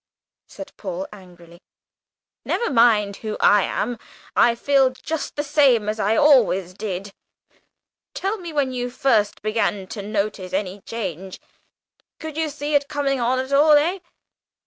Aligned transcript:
said 0.47 0.71
Paul 0.77 1.05
angrily. 1.13 1.59
"Never 2.43 2.71
mind 2.71 3.17
who 3.17 3.37
I 3.39 3.61
am. 3.61 3.99
I 4.35 4.55
feel 4.55 4.89
just 4.89 5.35
the 5.35 5.43
same 5.43 5.87
as 5.87 5.99
I 5.99 6.15
always 6.17 6.73
did. 6.73 7.13
Tell 8.15 8.39
me 8.39 8.51
when 8.51 8.71
you 8.71 8.89
first 8.89 9.43
began 9.43 9.85
to 9.89 10.01
notice 10.01 10.53
any 10.53 10.81
change. 10.87 11.39
Could 12.19 12.35
you 12.35 12.49
see 12.49 12.73
it 12.73 12.87
coming 12.87 13.19
on 13.19 13.37
at 13.37 13.53
all, 13.53 13.73
eh?" 13.73 13.99